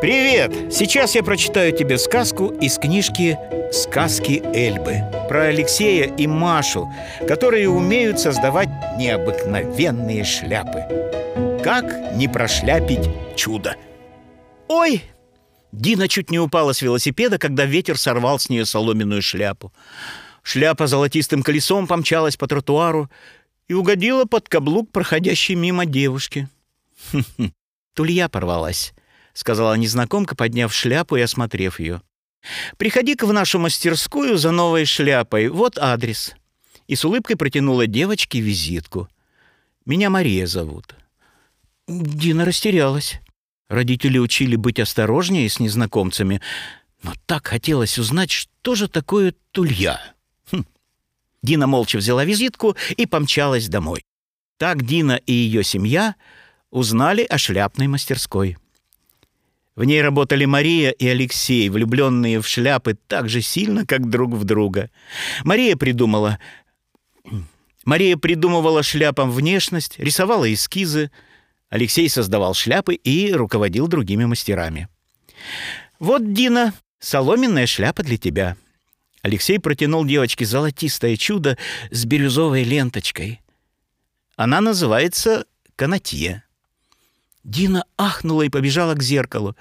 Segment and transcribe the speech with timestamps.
[0.00, 0.72] Привет!
[0.72, 3.38] Сейчас я прочитаю тебе сказку из книжки
[3.70, 6.90] «Сказки Эльбы» про Алексея и Машу,
[7.28, 10.84] которые умеют создавать необыкновенные шляпы.
[11.62, 13.76] Как не прошляпить чудо?
[14.68, 15.02] Ой!
[15.70, 19.70] Дина чуть не упала с велосипеда, когда ветер сорвал с нее соломенную шляпу.
[20.42, 23.10] Шляпа золотистым колесом помчалась по тротуару
[23.68, 26.48] и угодила под каблук проходящей мимо девушки.
[27.12, 27.52] «Хм-хм,
[27.94, 28.94] тулья порвалась»,—
[29.34, 32.00] сказала незнакомка, подняв шляпу и осмотрев ее.
[32.76, 35.48] «Приходи-ка в нашу мастерскую за новой шляпой.
[35.48, 36.34] Вот адрес».
[36.86, 39.08] И с улыбкой протянула девочке визитку.
[39.84, 40.94] «Меня Мария зовут».
[41.86, 43.20] Дина растерялась.
[43.68, 46.40] Родители учили быть осторожнее с незнакомцами,
[47.02, 50.00] но так хотелось узнать, что же такое тулья.
[50.50, 50.64] Хм.
[51.42, 54.04] Дина молча взяла визитку и помчалась домой.
[54.58, 56.14] Так Дина и ее семья
[56.70, 58.56] узнали о шляпной мастерской.
[59.76, 64.44] В ней работали Мария и Алексей, влюбленные в шляпы так же сильно, как друг в
[64.44, 64.90] друга.
[65.42, 66.38] Мария придумала...
[67.84, 71.10] Мария придумывала шляпам внешность, рисовала эскизы.
[71.68, 74.88] Алексей создавал шляпы и руководил другими мастерами.
[75.98, 78.56] «Вот, Дина, соломенная шляпа для тебя».
[79.22, 81.58] Алексей протянул девочке золотистое чудо
[81.90, 83.40] с бирюзовой ленточкой.
[84.36, 86.44] Она называется канатье.
[87.44, 89.54] Дина ахнула и побежала к зеркалу.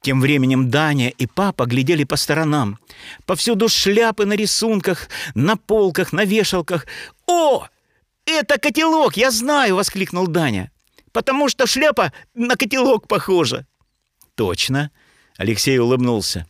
[0.00, 2.78] Тем временем Даня и папа глядели по сторонам.
[3.26, 6.86] Повсюду шляпы на рисунках, на полках, на вешалках.
[7.26, 7.66] «О,
[8.24, 10.70] это котелок, я знаю!»— воскликнул Даня.
[11.12, 13.66] «Потому что шляпа на котелок похожа».
[14.34, 14.90] «Точно!»—
[15.36, 16.46] Алексей улыбнулся.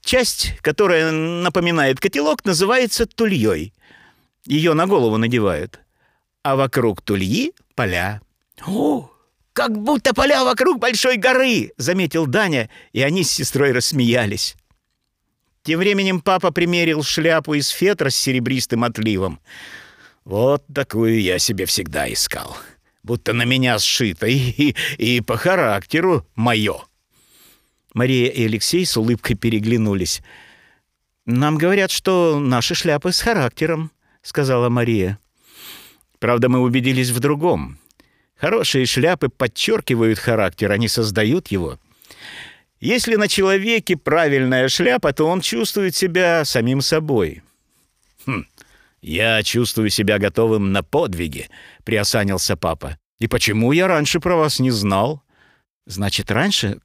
[0.00, 3.74] «Часть, которая напоминает котелок, называется тульей.
[4.44, 5.80] Ее на голову надевают.
[6.42, 8.20] А вокруг тульи— поля».
[8.66, 9.10] «О!»
[9.58, 14.54] «Как будто поля вокруг большой горы!»— заметил Даня, и они с сестрой рассмеялись.
[15.64, 19.40] Тем временем папа примерил шляпу из фетра с серебристым отливом.
[20.24, 22.56] «Вот такую я себе всегда искал.
[23.02, 26.76] Будто на меня сшито и, и, и по характеру мое».
[27.94, 30.22] Мария и Алексей с улыбкой переглянулись.
[31.26, 33.90] «Нам говорят, что наши шляпы с характером»,—
[34.22, 35.18] сказала Мария.
[36.20, 37.80] «Правда, мы убедились в другом.
[38.38, 41.78] Хорошие шляпы подчеркивают характер, они создают его.
[42.80, 47.42] Если на человеке правильная шляпа, то он чувствует себя самим собой.
[48.26, 48.46] Хм,
[49.02, 51.48] я чувствую себя готовым на подвиги,
[51.84, 52.96] приосанился папа.
[53.18, 55.22] И почему я раньше про вас не знал?
[55.86, 56.78] Значит, раньше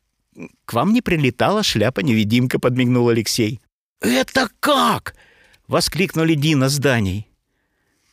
[0.66, 3.62] к вам не прилетала шляпа-невидимка, подмигнул Алексей.
[4.02, 5.16] Это как?
[5.68, 7.28] воскликнули Дина с Даней.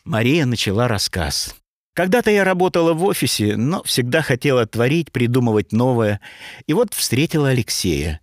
[0.04, 1.54] Мария начала рассказ.
[1.94, 6.20] Когда-то я работала в офисе, но всегда хотела творить, придумывать новое.
[6.66, 8.20] И вот встретила Алексея.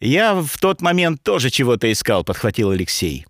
[0.00, 3.26] «Я в тот момент тоже чего-то искал»,— подхватил Алексей.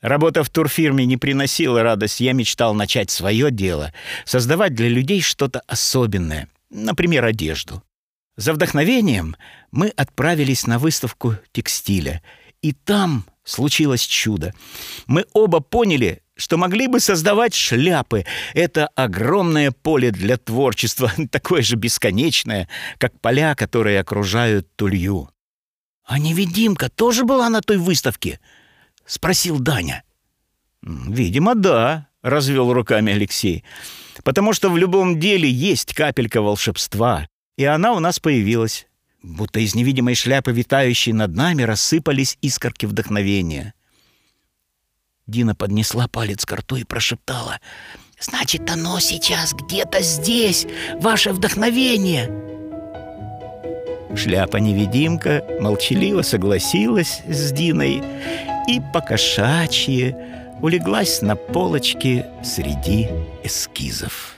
[0.00, 2.20] Работа в турфирме не приносила радость.
[2.20, 3.92] Я мечтал начать свое дело,
[4.26, 7.82] создавать для людей что-то особенное, например, одежду.
[8.36, 9.36] За вдохновением
[9.70, 12.22] мы отправились на выставку текстиля,
[12.60, 14.52] и там случилось чудо.
[15.06, 18.24] Мы оба поняли, что могли бы создавать шляпы.
[18.54, 22.68] Это огромное поле для творчества, такое же бесконечное,
[22.98, 25.30] как поля, которые окружают тулью.
[26.04, 28.40] «А невидимка тоже была на той выставке?»—
[29.06, 30.02] спросил Даня.
[30.82, 33.64] «Видимо, да»,— развел руками Алексей.
[34.22, 38.86] «Потому что в любом деле есть капелька волшебства, и она у нас появилась.
[39.22, 43.73] Будто из невидимой шляпы, витающей над нами, рассыпались искорки вдохновения».
[45.34, 47.58] Дина поднесла палец к рту и прошептала.
[48.20, 50.64] «Значит, оно сейчас где-то здесь,
[51.00, 52.30] ваше вдохновение!»
[54.14, 58.00] Шляпа-невидимка молчаливо согласилась с Диной
[58.68, 60.16] и покошачье
[60.62, 63.08] улеглась на полочке среди
[63.42, 64.36] эскизов.